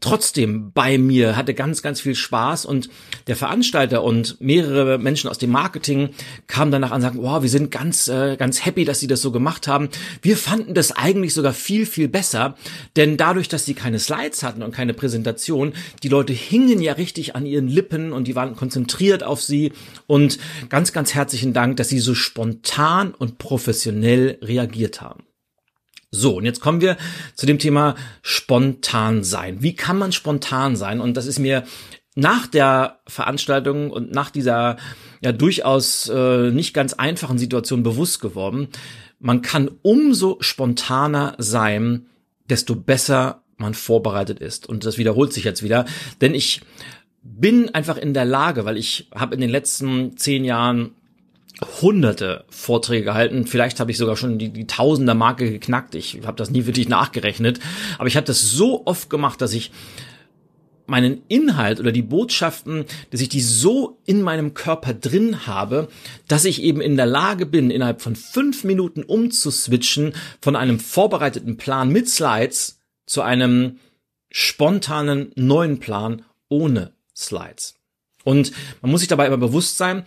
trotzdem 0.00 0.72
bei 0.72 0.98
mir, 0.98 1.36
hatte 1.36 1.54
ganz, 1.54 1.80
ganz 1.80 2.02
viel 2.02 2.14
Spaß 2.14 2.66
und 2.66 2.90
der 3.28 3.36
Veranstalter 3.36 4.04
und 4.04 4.40
mehrere 4.40 4.98
Menschen 4.98 5.30
aus 5.30 5.38
dem 5.38 5.50
Marketing 5.50 6.10
kamen 6.46 6.70
danach 6.70 6.90
an 6.90 6.96
und 6.96 7.02
sagten, 7.02 7.22
wow, 7.22 7.42
wir 7.42 7.48
sind 7.48 7.70
ganz, 7.70 8.06
äh, 8.08 8.36
ganz 8.36 8.64
happy, 8.64 8.84
dass 8.84 9.00
sie 9.00 9.06
das 9.06 9.22
so 9.22 9.32
gemacht 9.32 9.68
haben. 9.68 9.88
Wir 10.20 10.36
fanden 10.36 10.74
das 10.74 10.92
eigentlich 10.92 11.32
sogar 11.32 11.54
viel, 11.54 11.86
viel 11.86 12.08
besser, 12.08 12.56
denn 12.96 13.16
dadurch, 13.16 13.48
dass 13.48 13.64
sie 13.64 13.74
keine 13.74 13.98
Slides 13.98 14.42
hatten 14.42 14.62
und 14.62 14.74
keine 14.74 14.92
Präsentation, 14.92 15.72
die 16.02 16.08
Leute 16.08 16.34
hingen 16.34 16.82
ja 16.82 16.92
richtig 16.92 17.34
an 17.34 17.46
ihren 17.46 17.68
Lippen 17.68 18.12
und 18.12 18.28
die 18.28 18.36
waren 18.36 18.54
konzentriert 18.54 19.22
auf 19.22 19.42
sie 19.42 19.72
und 20.06 20.38
ganz, 20.68 20.92
ganz 20.92 21.14
herzlichen 21.14 21.54
Dank, 21.54 21.78
dass 21.78 21.88
sie 21.88 22.00
so 22.00 22.14
spontan 22.14 23.14
und 23.14 23.38
professionell 23.38 24.38
reagiert 24.42 25.00
haben. 25.00 25.26
So, 26.16 26.36
und 26.36 26.44
jetzt 26.44 26.60
kommen 26.60 26.80
wir 26.80 26.96
zu 27.34 27.46
dem 27.46 27.58
Thema 27.58 27.94
spontan 28.22 29.22
sein. 29.22 29.62
Wie 29.62 29.76
kann 29.76 29.98
man 29.98 30.12
spontan 30.12 30.76
sein? 30.76 31.00
Und 31.00 31.16
das 31.16 31.26
ist 31.26 31.38
mir 31.38 31.64
nach 32.14 32.46
der 32.46 33.00
Veranstaltung 33.06 33.90
und 33.90 34.10
nach 34.10 34.30
dieser 34.30 34.78
ja 35.20 35.32
durchaus 35.32 36.08
äh, 36.08 36.50
nicht 36.50 36.72
ganz 36.72 36.94
einfachen 36.94 37.38
Situation 37.38 37.82
bewusst 37.82 38.20
geworden. 38.20 38.68
Man 39.18 39.42
kann 39.42 39.70
umso 39.82 40.38
spontaner 40.40 41.34
sein, 41.38 42.06
desto 42.48 42.74
besser 42.74 43.42
man 43.58 43.74
vorbereitet 43.74 44.40
ist. 44.40 44.66
Und 44.68 44.84
das 44.84 44.98
wiederholt 44.98 45.32
sich 45.32 45.44
jetzt 45.44 45.62
wieder, 45.62 45.84
denn 46.20 46.34
ich 46.34 46.62
bin 47.22 47.74
einfach 47.74 47.96
in 47.96 48.14
der 48.14 48.24
Lage, 48.24 48.64
weil 48.64 48.76
ich 48.76 49.08
habe 49.14 49.34
in 49.34 49.40
den 49.40 49.50
letzten 49.50 50.16
zehn 50.16 50.44
Jahren 50.44 50.92
hunderte 51.80 52.44
Vorträge 52.50 53.04
gehalten. 53.04 53.46
Vielleicht 53.46 53.80
habe 53.80 53.90
ich 53.90 53.96
sogar 53.96 54.16
schon 54.16 54.38
die, 54.38 54.50
die 54.50 54.66
Tausender-Marke 54.66 55.50
geknackt. 55.50 55.94
Ich 55.94 56.20
habe 56.24 56.36
das 56.36 56.50
nie 56.50 56.66
wirklich 56.66 56.88
nachgerechnet. 56.88 57.60
Aber 57.98 58.08
ich 58.08 58.16
habe 58.16 58.26
das 58.26 58.50
so 58.50 58.86
oft 58.86 59.08
gemacht, 59.08 59.40
dass 59.40 59.52
ich 59.52 59.70
meinen 60.86 61.22
Inhalt 61.28 61.80
oder 61.80 61.92
die 61.92 62.02
Botschaften, 62.02 62.84
dass 63.10 63.20
ich 63.20 63.28
die 63.28 63.40
so 63.40 63.98
in 64.04 64.22
meinem 64.22 64.54
Körper 64.54 64.94
drin 64.94 65.46
habe, 65.46 65.88
dass 66.28 66.44
ich 66.44 66.62
eben 66.62 66.80
in 66.80 66.96
der 66.96 67.06
Lage 67.06 67.46
bin, 67.46 67.70
innerhalb 67.70 68.00
von 68.00 68.14
fünf 68.14 68.62
Minuten 68.62 69.02
umzuswitchen 69.02 70.14
von 70.40 70.56
einem 70.56 70.78
vorbereiteten 70.78 71.56
Plan 71.56 71.88
mit 71.88 72.08
Slides 72.08 72.80
zu 73.06 73.22
einem 73.22 73.78
spontanen 74.30 75.32
neuen 75.34 75.80
Plan 75.80 76.22
ohne 76.48 76.92
Slides. 77.16 77.74
Und 78.24 78.52
man 78.82 78.90
muss 78.90 79.00
sich 79.00 79.08
dabei 79.08 79.26
immer 79.26 79.36
bewusst 79.38 79.76
sein, 79.76 80.04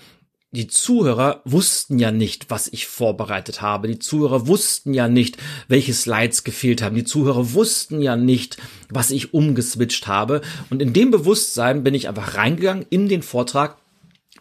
die 0.52 0.68
Zuhörer 0.68 1.42
wussten 1.46 2.00
ja 2.00 2.12
nicht, 2.12 2.50
was 2.50 2.68
ich 2.68 2.88
vorbereitet 2.88 3.62
habe. 3.62 3.88
Die 3.88 4.00
Zuhörer 4.00 4.48
wussten 4.48 4.96
ja 4.96 5.08
nicht, 5.08 5.38
welche 5.68 5.94
Slides 5.94 6.44
gefehlt 6.44 6.82
haben. 6.82 6.96
Die 6.96 7.04
Zuhörer 7.04 7.54
wussten 7.54 8.02
ja 8.02 8.16
nicht, 8.16 8.58
was 8.90 9.12
ich 9.12 9.34
umgeswitcht 9.34 10.08
habe. 10.08 10.42
Und 10.72 10.82
in 10.82 10.94
dem 10.94 11.12
Bewusstsein 11.12 11.84
bin 11.84 11.94
ich 11.94 12.08
einfach 12.08 12.34
reingegangen 12.34 12.86
in 12.90 13.08
den 13.08 13.22
Vortrag, 13.22 13.78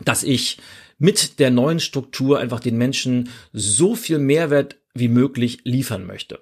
dass 0.01 0.23
ich 0.23 0.59
mit 0.99 1.39
der 1.39 1.51
neuen 1.51 1.79
Struktur 1.79 2.39
einfach 2.39 2.61
den 2.61 2.79
Menschen 2.79 3.29
so 3.53 3.95
viel 3.95 4.19
Mehrwert 4.19 4.77
wie 4.95 5.09
möglich 5.09 5.59
liefern 5.65 6.07
möchte. 6.07 6.41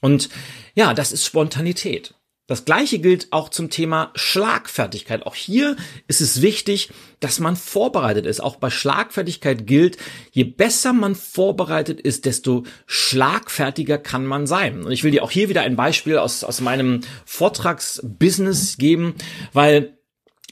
Und 0.00 0.30
ja, 0.74 0.94
das 0.94 1.12
ist 1.12 1.26
Spontanität. 1.26 2.14
Das 2.52 2.66
gleiche 2.66 2.98
gilt 2.98 3.28
auch 3.30 3.48
zum 3.48 3.70
Thema 3.70 4.10
Schlagfertigkeit. 4.14 5.24
Auch 5.24 5.34
hier 5.34 5.74
ist 6.06 6.20
es 6.20 6.42
wichtig, 6.42 6.90
dass 7.18 7.40
man 7.40 7.56
vorbereitet 7.56 8.26
ist. 8.26 8.42
Auch 8.42 8.56
bei 8.56 8.68
Schlagfertigkeit 8.68 9.66
gilt, 9.66 9.96
je 10.32 10.44
besser 10.44 10.92
man 10.92 11.14
vorbereitet 11.14 11.98
ist, 11.98 12.26
desto 12.26 12.64
schlagfertiger 12.84 13.96
kann 13.96 14.26
man 14.26 14.46
sein. 14.46 14.82
Und 14.82 14.92
ich 14.92 15.02
will 15.02 15.12
dir 15.12 15.22
auch 15.22 15.30
hier 15.30 15.48
wieder 15.48 15.62
ein 15.62 15.76
Beispiel 15.76 16.18
aus, 16.18 16.44
aus 16.44 16.60
meinem 16.60 17.00
Vortragsbusiness 17.24 18.76
geben, 18.76 19.14
weil 19.54 19.96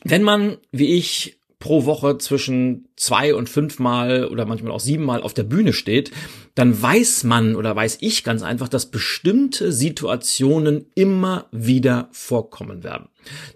wenn 0.02 0.22
man, 0.22 0.56
wie 0.72 0.94
ich, 0.96 1.36
pro 1.58 1.84
Woche 1.84 2.16
zwischen 2.16 2.88
zwei 2.96 3.34
und 3.34 3.50
fünfmal 3.50 4.24
oder 4.24 4.46
manchmal 4.46 4.72
auch 4.72 4.80
siebenmal 4.80 5.22
auf 5.22 5.34
der 5.34 5.42
Bühne 5.42 5.74
steht, 5.74 6.10
dann 6.54 6.80
weiß 6.80 7.24
man 7.24 7.56
oder 7.56 7.74
weiß 7.74 7.98
ich 8.00 8.24
ganz 8.24 8.42
einfach, 8.42 8.68
dass 8.68 8.90
bestimmte 8.90 9.72
Situationen 9.72 10.86
immer 10.94 11.46
wieder 11.52 12.08
vorkommen 12.12 12.82
werden. 12.82 13.08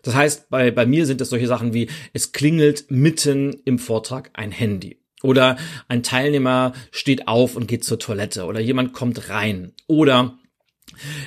Das 0.03 0.15
heißt, 0.15 0.51
bei, 0.51 0.71
bei 0.71 0.87
mir 0.87 1.07
sind 1.07 1.21
es 1.21 1.31
solche 1.31 1.47
Sachen 1.47 1.75
wie, 1.75 1.89
es 2.13 2.33
klingelt 2.33 2.91
mitten 2.91 3.57
im 3.65 3.79
Vortrag 3.79 4.31
ein 4.35 4.53
Handy. 4.53 4.99
Oder 5.23 5.57
ein 5.89 6.03
Teilnehmer 6.03 6.75
steht 6.91 7.29
auf 7.29 7.57
und 7.57 7.67
geht 7.67 7.83
zur 7.83 7.99
Toilette. 7.99 8.45
Oder 8.45 8.61
jemand 8.61 8.93
kommt 8.93 9.31
rein. 9.31 9.73
Oder 9.87 10.37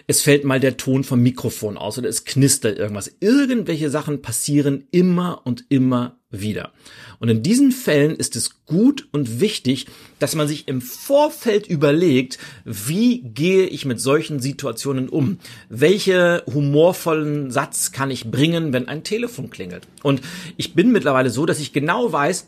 es 0.05 0.21
fällt 0.21 0.43
mal 0.43 0.59
der 0.59 0.77
Ton 0.77 1.03
vom 1.03 1.21
Mikrofon 1.21 1.77
aus 1.77 1.97
oder 1.97 2.09
es 2.09 2.25
knistert 2.25 2.77
irgendwas. 2.77 3.15
Irgendwelche 3.19 3.89
Sachen 3.89 4.21
passieren 4.21 4.87
immer 4.91 5.41
und 5.45 5.65
immer 5.69 6.16
wieder. 6.29 6.71
Und 7.19 7.29
in 7.29 7.41
diesen 7.41 7.71
Fällen 7.71 8.15
ist 8.15 8.35
es 8.35 8.65
gut 8.65 9.07
und 9.11 9.39
wichtig, 9.39 9.87
dass 10.19 10.35
man 10.35 10.47
sich 10.47 10.67
im 10.67 10.81
Vorfeld 10.81 11.67
überlegt, 11.67 12.37
wie 12.65 13.21
gehe 13.21 13.65
ich 13.65 13.85
mit 13.85 14.01
solchen 14.01 14.39
Situationen 14.39 15.07
um? 15.07 15.39
Welche 15.69 16.43
humorvollen 16.45 17.49
Satz 17.49 17.91
kann 17.91 18.11
ich 18.11 18.29
bringen, 18.29 18.73
wenn 18.73 18.89
ein 18.89 19.03
Telefon 19.03 19.49
klingelt? 19.49 19.87
Und 20.03 20.21
ich 20.57 20.73
bin 20.73 20.91
mittlerweile 20.91 21.29
so, 21.29 21.45
dass 21.45 21.59
ich 21.59 21.71
genau 21.71 22.11
weiß, 22.11 22.47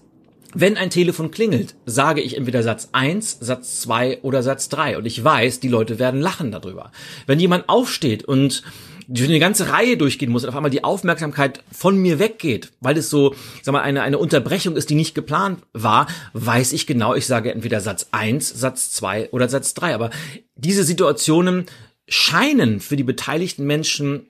wenn 0.53 0.77
ein 0.77 0.89
Telefon 0.89 1.31
klingelt, 1.31 1.75
sage 1.85 2.21
ich 2.21 2.35
entweder 2.35 2.63
Satz 2.63 2.89
1, 2.91 3.37
Satz 3.39 3.81
2 3.81 4.21
oder 4.23 4.41
Satz 4.41 4.67
3 4.69 4.97
und 4.97 5.05
ich 5.05 5.23
weiß, 5.23 5.59
die 5.59 5.67
Leute 5.67 5.99
werden 5.99 6.21
lachen 6.21 6.51
darüber. 6.51 6.91
Wenn 7.27 7.39
jemand 7.39 7.69
aufsteht 7.69 8.23
und 8.23 8.63
durch 9.11 9.27
eine 9.27 9.39
ganze 9.39 9.69
Reihe 9.69 9.97
durchgehen 9.97 10.31
muss 10.31 10.43
und 10.43 10.49
auf 10.49 10.55
einmal 10.55 10.69
die 10.69 10.83
Aufmerksamkeit 10.83 11.63
von 11.71 11.97
mir 11.97 12.19
weggeht, 12.19 12.71
weil 12.79 12.95
es 12.95 13.09
so, 13.09 13.33
sag 13.63 13.73
mal, 13.73 13.81
eine, 13.81 14.03
eine 14.03 14.19
Unterbrechung 14.19 14.75
ist, 14.75 14.91
die 14.91 14.95
nicht 14.95 15.15
geplant 15.15 15.63
war, 15.73 16.05
weiß 16.33 16.73
ich 16.73 16.85
genau, 16.85 17.15
ich 17.15 17.25
sage 17.25 17.51
entweder 17.51 17.81
Satz 17.81 18.07
1, 18.11 18.47
Satz 18.47 18.91
2 18.91 19.31
oder 19.31 19.49
Satz 19.49 19.73
3. 19.73 19.95
Aber 19.95 20.11
diese 20.55 20.83
Situationen 20.83 21.65
scheinen 22.07 22.79
für 22.79 22.95
die 22.95 23.03
beteiligten 23.03 23.65
Menschen 23.65 24.27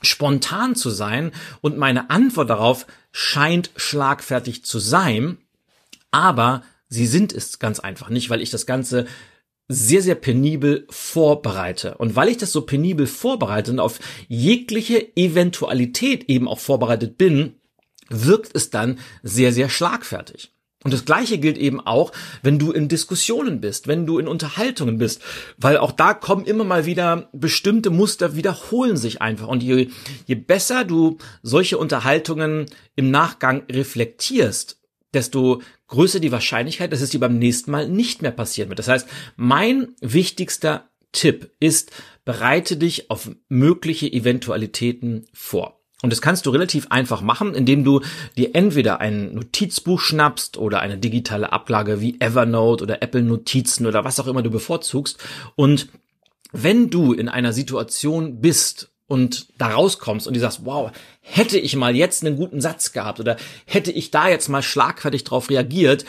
spontan 0.00 0.76
zu 0.76 0.88
sein 0.88 1.32
und 1.60 1.76
meine 1.76 2.08
Antwort 2.08 2.48
darauf 2.48 2.86
scheint 3.12 3.70
schlagfertig 3.76 4.64
zu 4.64 4.78
sein, 4.78 5.36
aber 6.10 6.62
sie 6.88 7.06
sind 7.06 7.34
es 7.34 7.58
ganz 7.58 7.80
einfach 7.80 8.08
nicht, 8.08 8.30
weil 8.30 8.40
ich 8.40 8.50
das 8.50 8.64
Ganze 8.64 9.06
sehr, 9.68 10.02
sehr 10.02 10.14
penibel 10.14 10.86
vorbereite. 10.90 11.96
Und 11.98 12.16
weil 12.16 12.28
ich 12.28 12.36
das 12.36 12.52
so 12.52 12.62
penibel 12.62 13.06
vorbereite 13.06 13.70
und 13.70 13.80
auf 13.80 13.98
jegliche 14.28 15.16
Eventualität 15.16 16.28
eben 16.28 16.48
auch 16.48 16.60
vorbereitet 16.60 17.18
bin, 17.18 17.56
wirkt 18.08 18.54
es 18.54 18.70
dann 18.70 18.98
sehr, 19.22 19.52
sehr 19.52 19.68
schlagfertig. 19.68 20.52
Und 20.84 20.92
das 20.92 21.04
Gleiche 21.04 21.38
gilt 21.38 21.58
eben 21.58 21.80
auch, 21.80 22.12
wenn 22.42 22.60
du 22.60 22.70
in 22.70 22.86
Diskussionen 22.86 23.60
bist, 23.60 23.88
wenn 23.88 24.06
du 24.06 24.20
in 24.20 24.28
Unterhaltungen 24.28 24.98
bist, 24.98 25.20
weil 25.58 25.78
auch 25.78 25.90
da 25.90 26.14
kommen 26.14 26.44
immer 26.44 26.62
mal 26.62 26.86
wieder 26.86 27.28
bestimmte 27.32 27.90
Muster 27.90 28.36
wiederholen 28.36 28.96
sich 28.96 29.20
einfach. 29.20 29.48
Und 29.48 29.64
je, 29.64 29.88
je 30.26 30.34
besser 30.36 30.84
du 30.84 31.18
solche 31.42 31.78
Unterhaltungen 31.78 32.66
im 32.94 33.10
Nachgang 33.10 33.64
reflektierst, 33.68 34.80
desto 35.12 35.60
größer 35.88 36.20
die 36.20 36.32
Wahrscheinlichkeit, 36.32 36.92
dass 36.92 37.00
es 37.00 37.10
dir 37.10 37.20
beim 37.20 37.38
nächsten 37.38 37.70
Mal 37.70 37.88
nicht 37.88 38.22
mehr 38.22 38.30
passieren 38.30 38.68
wird. 38.68 38.78
Das 38.78 38.88
heißt, 38.88 39.08
mein 39.36 39.94
wichtigster 40.00 40.88
Tipp 41.12 41.50
ist, 41.60 41.92
bereite 42.24 42.76
dich 42.76 43.10
auf 43.10 43.30
mögliche 43.48 44.12
Eventualitäten 44.12 45.26
vor. 45.32 45.80
Und 46.02 46.12
das 46.12 46.20
kannst 46.20 46.44
du 46.44 46.50
relativ 46.50 46.88
einfach 46.90 47.22
machen, 47.22 47.54
indem 47.54 47.82
du 47.82 48.02
dir 48.36 48.54
entweder 48.54 49.00
ein 49.00 49.34
Notizbuch 49.34 49.98
schnappst 49.98 50.58
oder 50.58 50.80
eine 50.80 50.98
digitale 50.98 51.52
Ablage 51.52 52.02
wie 52.02 52.20
Evernote 52.20 52.84
oder 52.84 53.02
Apple 53.02 53.22
Notizen 53.22 53.86
oder 53.86 54.04
was 54.04 54.20
auch 54.20 54.26
immer 54.26 54.42
du 54.42 54.50
bevorzugst. 54.50 55.18
Und 55.54 55.88
wenn 56.52 56.90
du 56.90 57.12
in 57.12 57.28
einer 57.28 57.52
Situation 57.52 58.40
bist 58.40 58.92
und 59.06 59.46
da 59.58 59.68
rauskommst 59.68 60.26
und 60.26 60.34
du 60.34 60.40
sagst, 60.40 60.64
wow, 60.64 60.90
hätte 61.20 61.58
ich 61.58 61.76
mal 61.76 61.94
jetzt 61.94 62.24
einen 62.24 62.36
guten 62.36 62.60
Satz 62.60 62.92
gehabt 62.92 63.20
oder 63.20 63.36
hätte 63.64 63.92
ich 63.92 64.10
da 64.10 64.28
jetzt 64.28 64.48
mal 64.48 64.62
schlagfertig 64.62 65.24
drauf 65.24 65.50
reagiert, 65.50 66.04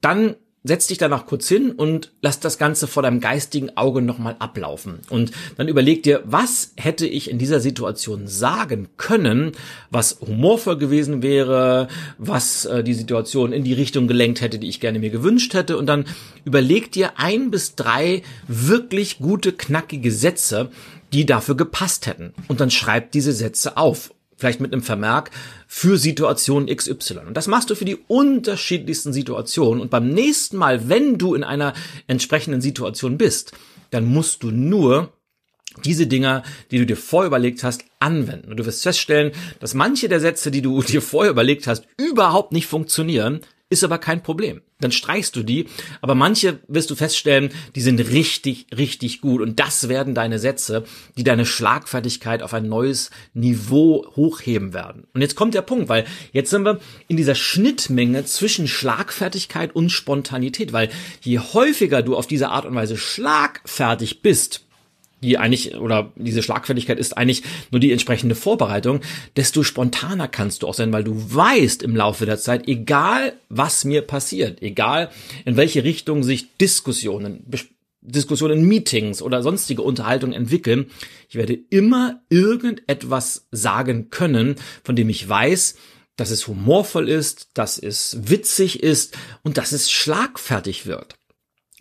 dann 0.00 0.36
setz 0.62 0.86
dich 0.86 0.98
danach 0.98 1.24
kurz 1.26 1.48
hin 1.48 1.72
und 1.72 2.12
lass 2.20 2.38
das 2.38 2.58
Ganze 2.58 2.86
vor 2.86 3.02
deinem 3.02 3.20
geistigen 3.20 3.76
Auge 3.76 4.02
nochmal 4.02 4.36
ablaufen. 4.38 5.00
Und 5.08 5.32
dann 5.56 5.68
überleg 5.68 6.02
dir, 6.02 6.22
was 6.24 6.72
hätte 6.76 7.06
ich 7.06 7.30
in 7.30 7.38
dieser 7.38 7.60
Situation 7.60 8.26
sagen 8.26 8.88
können, 8.98 9.52
was 9.90 10.18
humorvoll 10.20 10.76
gewesen 10.76 11.22
wäre, 11.22 11.88
was 12.18 12.66
äh, 12.66 12.84
die 12.84 12.94
Situation 12.94 13.52
in 13.52 13.64
die 13.64 13.72
Richtung 13.72 14.06
gelenkt 14.06 14.42
hätte, 14.42 14.58
die 14.58 14.68
ich 14.68 14.80
gerne 14.80 14.98
mir 14.98 15.10
gewünscht 15.10 15.54
hätte. 15.54 15.78
Und 15.78 15.86
dann 15.86 16.04
überleg 16.44 16.92
dir 16.92 17.18
ein 17.18 17.50
bis 17.50 17.74
drei 17.74 18.22
wirklich 18.46 19.18
gute, 19.18 19.52
knackige 19.52 20.12
Sätze, 20.12 20.68
die 21.14 21.24
dafür 21.24 21.56
gepasst 21.56 22.06
hätten. 22.06 22.34
Und 22.48 22.60
dann 22.60 22.70
schreib 22.70 23.12
diese 23.12 23.32
Sätze 23.32 23.78
auf. 23.78 24.12
Vielleicht 24.40 24.60
mit 24.60 24.72
einem 24.72 24.82
Vermerk 24.82 25.30
für 25.66 25.98
Situation 25.98 26.66
XY. 26.66 27.18
Und 27.28 27.36
das 27.36 27.46
machst 27.46 27.68
du 27.68 27.74
für 27.74 27.84
die 27.84 27.98
unterschiedlichsten 28.08 29.12
Situationen. 29.12 29.82
Und 29.82 29.90
beim 29.90 30.08
nächsten 30.08 30.56
Mal, 30.56 30.88
wenn 30.88 31.18
du 31.18 31.34
in 31.34 31.44
einer 31.44 31.74
entsprechenden 32.06 32.62
Situation 32.62 33.18
bist, 33.18 33.52
dann 33.90 34.06
musst 34.06 34.42
du 34.42 34.50
nur 34.50 35.12
diese 35.84 36.06
Dinger, 36.06 36.42
die 36.70 36.78
du 36.78 36.86
dir 36.86 36.96
vorher 36.96 37.26
überlegt 37.26 37.62
hast, 37.64 37.84
anwenden. 37.98 38.50
Und 38.50 38.56
du 38.56 38.64
wirst 38.64 38.82
feststellen, 38.82 39.32
dass 39.60 39.74
manche 39.74 40.08
der 40.08 40.20
Sätze, 40.20 40.50
die 40.50 40.62
du 40.62 40.82
dir 40.82 41.02
vorher 41.02 41.30
überlegt 41.30 41.66
hast, 41.66 41.84
überhaupt 41.98 42.52
nicht 42.52 42.66
funktionieren, 42.66 43.40
ist 43.70 43.84
aber 43.84 43.98
kein 43.98 44.22
Problem. 44.22 44.60
Dann 44.80 44.92
streichst 44.92 45.36
du 45.36 45.42
die, 45.42 45.66
aber 46.00 46.14
manche 46.14 46.58
wirst 46.66 46.90
du 46.90 46.96
feststellen, 46.96 47.50
die 47.76 47.80
sind 47.80 48.00
richtig, 48.00 48.66
richtig 48.76 49.20
gut 49.20 49.40
und 49.40 49.60
das 49.60 49.88
werden 49.88 50.14
deine 50.14 50.38
Sätze, 50.38 50.84
die 51.16 51.24
deine 51.24 51.46
Schlagfertigkeit 51.46 52.42
auf 52.42 52.52
ein 52.52 52.68
neues 52.68 53.10
Niveau 53.32 54.06
hochheben 54.16 54.74
werden. 54.74 55.06
Und 55.14 55.20
jetzt 55.20 55.36
kommt 55.36 55.54
der 55.54 55.62
Punkt, 55.62 55.88
weil 55.88 56.04
jetzt 56.32 56.50
sind 56.50 56.64
wir 56.64 56.80
in 57.08 57.16
dieser 57.16 57.34
Schnittmenge 57.36 58.24
zwischen 58.24 58.66
Schlagfertigkeit 58.66 59.74
und 59.74 59.90
Spontanität, 59.90 60.72
weil 60.72 60.90
je 61.22 61.38
häufiger 61.38 62.02
du 62.02 62.16
auf 62.16 62.26
diese 62.26 62.48
Art 62.48 62.66
und 62.66 62.74
Weise 62.74 62.96
schlagfertig 62.96 64.22
bist, 64.22 64.66
die 65.20 65.38
eigentlich, 65.38 65.76
oder 65.76 66.12
diese 66.16 66.42
Schlagfertigkeit 66.42 66.98
ist 66.98 67.16
eigentlich 67.16 67.42
nur 67.70 67.80
die 67.80 67.92
entsprechende 67.92 68.34
Vorbereitung, 68.34 69.00
desto 69.36 69.62
spontaner 69.62 70.28
kannst 70.28 70.62
du 70.62 70.68
auch 70.68 70.74
sein, 70.74 70.92
weil 70.92 71.04
du 71.04 71.14
weißt 71.14 71.82
im 71.82 71.96
Laufe 71.96 72.26
der 72.26 72.38
Zeit, 72.38 72.68
egal 72.68 73.34
was 73.48 73.84
mir 73.84 74.02
passiert, 74.02 74.62
egal 74.62 75.10
in 75.44 75.56
welche 75.56 75.84
Richtung 75.84 76.22
sich 76.22 76.56
Diskussionen, 76.56 77.44
Diskussionen, 78.02 78.66
Meetings 78.66 79.20
oder 79.20 79.42
sonstige 79.42 79.82
Unterhaltungen 79.82 80.32
entwickeln, 80.32 80.86
ich 81.28 81.34
werde 81.34 81.58
immer 81.68 82.22
irgendetwas 82.30 83.46
sagen 83.50 84.08
können, 84.08 84.56
von 84.82 84.96
dem 84.96 85.10
ich 85.10 85.28
weiß, 85.28 85.76
dass 86.16 86.30
es 86.30 86.46
humorvoll 86.46 87.08
ist, 87.08 87.48
dass 87.54 87.78
es 87.78 88.16
witzig 88.22 88.82
ist 88.82 89.16
und 89.42 89.58
dass 89.58 89.72
es 89.72 89.90
schlagfertig 89.90 90.86
wird. 90.86 91.14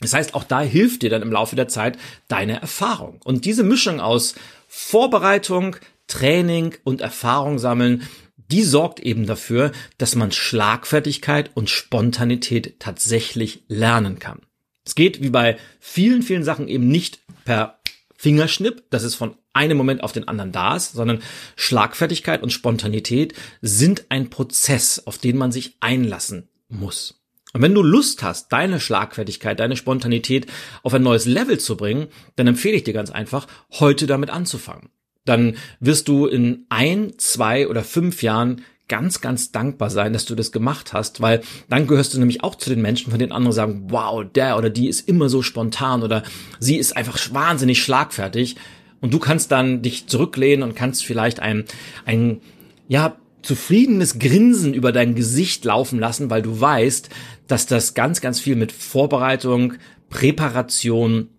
Das 0.02 0.14
heißt, 0.14 0.34
auch 0.34 0.44
da 0.44 0.62
hilft 0.62 1.02
dir 1.02 1.10
dann 1.10 1.22
im 1.22 1.32
Laufe 1.32 1.56
der 1.56 1.68
Zeit 1.68 1.98
deine 2.28 2.62
Erfahrung. 2.62 3.20
Und 3.24 3.46
diese 3.46 3.64
Mischung 3.64 4.00
aus 4.00 4.36
Vorbereitung, 4.68 5.76
Training 6.08 6.76
und 6.84 7.02
Erfahrung 7.02 7.60
sammeln, 7.60 8.08
die 8.52 8.64
sorgt 8.64 9.00
eben 9.00 9.28
dafür, 9.28 9.72
dass 9.98 10.16
man 10.16 10.32
Schlagfertigkeit 10.32 11.52
und 11.54 11.70
Spontanität 11.70 12.80
tatsächlich 12.80 13.64
lernen 13.68 14.20
kann. 14.20 14.42
Es 14.86 14.96
geht 14.96 15.22
wie 15.22 15.30
bei 15.30 15.58
vielen, 15.80 16.24
vielen 16.24 16.44
Sachen 16.44 16.68
eben 16.68 16.88
nicht 16.88 17.20
per 17.46 17.80
Fingerschnipp, 18.18 18.90
dass 18.90 19.04
es 19.04 19.16
von 19.16 19.36
einem 19.54 19.78
Moment 19.78 20.04
auf 20.04 20.12
den 20.12 20.28
anderen 20.28 20.52
da 20.52 20.76
ist, 20.76 20.94
sondern 20.94 21.22
Schlagfertigkeit 21.56 22.42
und 22.42 22.52
Spontanität 22.52 23.34
sind 23.62 24.06
ein 24.10 24.30
Prozess, 24.30 25.04
auf 25.06 25.18
den 25.18 25.38
man 25.38 25.52
sich 25.52 25.78
einlassen 25.80 26.50
muss. 26.70 27.19
Und 27.54 27.62
wenn 27.64 27.74
du 27.74 27.82
Lust 27.82 28.22
hast, 28.22 28.52
deine 28.54 28.80
Schlagfertigkeit, 28.80 29.60
deine 29.60 29.76
Spontanität 29.76 30.46
auf 30.84 30.94
ein 30.94 31.02
neues 31.02 31.26
Level 31.26 31.60
zu 31.60 31.78
bringen, 31.78 32.08
dann 32.36 32.48
empfehle 32.48 32.76
ich 32.76 32.84
dir 32.84 32.94
ganz 32.94 33.10
einfach, 33.10 33.48
heute 33.80 34.06
damit 34.06 34.30
anzufangen. 34.30 34.90
Dann 35.26 35.58
wirst 35.80 36.08
du 36.08 36.28
in 36.28 36.66
ein, 36.70 37.14
zwei 37.18 37.68
oder 37.68 37.84
fünf 37.84 38.22
Jahren 38.22 38.62
ganz, 38.88 39.22
ganz 39.22 39.52
dankbar 39.52 39.90
sein, 39.90 40.14
dass 40.14 40.26
du 40.26 40.36
das 40.36 40.52
gemacht 40.52 40.94
hast, 40.94 41.22
weil 41.22 41.42
dann 41.70 41.88
gehörst 41.88 42.14
du 42.14 42.20
nämlich 42.20 42.44
auch 42.44 42.56
zu 42.56 42.70
den 42.70 42.82
Menschen, 42.82 43.12
von 43.12 43.20
denen 43.20 43.32
andere 43.32 43.54
sagen, 43.54 43.88
wow, 43.90 44.26
der 44.26 44.58
oder 44.58 44.70
die 44.70 44.88
ist 44.88 45.08
immer 45.08 45.30
so 45.30 45.42
spontan 45.42 46.04
oder 46.04 46.24
sie 46.60 46.78
ist 46.78 46.98
einfach 46.98 47.18
wahnsinnig 47.34 47.82
schlagfertig. 47.82 48.58
Und 49.02 49.14
du 49.14 49.20
kannst 49.20 49.52
dann 49.52 49.82
dich 49.82 50.08
zurücklehnen 50.08 50.64
und 50.64 50.76
kannst 50.76 51.06
vielleicht 51.06 51.40
ein, 51.40 51.66
ein, 52.06 52.42
ja, 52.88 53.16
zufriedenes 53.42 54.20
Grinsen 54.20 54.74
über 54.74 54.92
dein 54.92 55.16
Gesicht 55.16 55.66
laufen 55.66 56.00
lassen, 56.00 56.30
weil 56.30 56.42
du 56.42 56.60
weißt, 56.60 57.10
dass 57.48 57.66
das 57.66 57.94
ganz, 57.94 58.22
ganz 58.22 58.40
viel 58.40 58.56
mit 58.56 58.72
Vorbereitung, 58.72 59.76
Präparation 60.10 61.30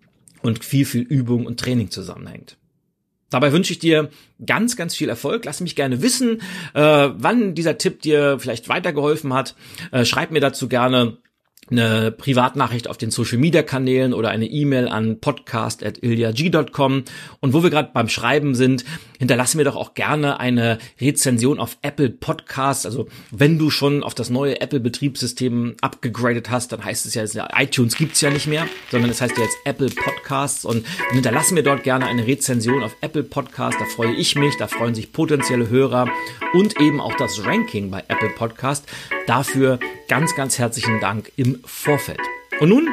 und 0.41 0.63
viel, 0.63 0.85
viel 0.85 1.01
Übung 1.01 1.45
und 1.45 1.59
Training 1.59 1.91
zusammenhängt. 1.91 2.57
Dabei 3.29 3.53
wünsche 3.53 3.71
ich 3.71 3.79
dir 3.79 4.09
ganz, 4.45 4.75
ganz 4.75 4.93
viel 4.93 5.07
Erfolg. 5.07 5.45
Lass 5.45 5.61
mich 5.61 5.75
gerne 5.75 6.01
wissen, 6.01 6.41
äh, 6.73 7.09
wann 7.13 7.55
dieser 7.55 7.77
Tipp 7.77 8.01
dir 8.01 8.37
vielleicht 8.39 8.67
weitergeholfen 8.67 9.33
hat. 9.33 9.55
Äh, 9.91 10.03
schreib 10.03 10.31
mir 10.31 10.41
dazu 10.41 10.67
gerne 10.67 11.17
eine 11.69 12.11
Privatnachricht 12.11 12.89
auf 12.89 12.97
den 12.97 13.11
Social 13.11 13.37
Media 13.37 13.63
Kanälen 13.63 14.13
oder 14.13 14.29
eine 14.29 14.45
E-Mail 14.45 14.87
an 14.87 15.19
podcast@ilyag.com 15.19 17.03
und 17.39 17.53
wo 17.53 17.63
wir 17.63 17.69
gerade 17.69 17.91
beim 17.93 18.09
Schreiben 18.09 18.55
sind, 18.55 18.83
hinterlasse 19.19 19.55
mir 19.55 19.63
doch 19.63 19.75
auch 19.75 19.93
gerne 19.93 20.39
eine 20.39 20.79
Rezension 20.99 21.59
auf 21.59 21.77
Apple 21.81 22.09
Podcasts. 22.09 22.85
Also, 22.85 23.07
wenn 23.29 23.57
du 23.57 23.69
schon 23.69 24.03
auf 24.03 24.15
das 24.15 24.29
neue 24.29 24.59
Apple 24.59 24.79
Betriebssystem 24.79 25.75
abgegradet 25.81 26.49
hast, 26.49 26.71
dann 26.71 26.83
heißt 26.83 27.05
es 27.05 27.33
ja, 27.33 27.47
iTunes 27.57 27.95
gibt's 27.95 28.19
ja 28.21 28.29
nicht 28.29 28.47
mehr, 28.47 28.67
sondern 28.89 29.11
es 29.11 29.21
heißt 29.21 29.37
ja 29.37 29.43
jetzt 29.43 29.57
Apple 29.63 29.89
Podcasts 29.89 30.65
und 30.65 30.85
hinterlasse 31.11 31.53
mir 31.53 31.63
dort 31.63 31.83
gerne 31.83 32.07
eine 32.07 32.25
Rezension 32.27 32.83
auf 32.83 32.95
Apple 33.01 33.23
Podcasts, 33.23 33.79
da 33.79 33.85
freue 33.85 34.13
ich 34.13 34.35
mich, 34.35 34.57
da 34.57 34.67
freuen 34.67 34.95
sich 34.95 35.13
potenzielle 35.13 35.69
Hörer 35.69 36.09
und 36.53 36.81
eben 36.81 36.99
auch 36.99 37.15
das 37.15 37.45
Ranking 37.45 37.91
bei 37.91 38.03
Apple 38.07 38.29
Podcast. 38.29 38.85
Dafür 39.27 39.79
ganz, 40.07 40.35
ganz 40.35 40.57
herzlichen 40.57 40.99
Dank 40.99 41.31
im 41.35 41.59
Vorfeld. 41.65 42.19
Und 42.59 42.69
nun 42.69 42.89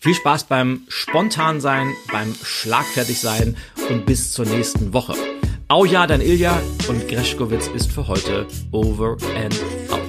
viel 0.00 0.14
Spaß 0.14 0.44
beim 0.44 0.82
Spontansein, 0.88 1.92
beim 2.10 2.34
Schlagfertigsein 2.42 3.56
und 3.88 4.06
bis 4.06 4.32
zur 4.32 4.46
nächsten 4.46 4.92
Woche. 4.92 5.14
Au 5.68 5.84
ja, 5.84 6.06
dein 6.06 6.20
Ilja 6.20 6.60
und 6.88 7.08
Greschkowitz 7.08 7.68
ist 7.68 7.90
für 7.90 8.06
heute 8.06 8.46
over 8.72 9.16
and 9.36 9.58
out. 9.90 10.01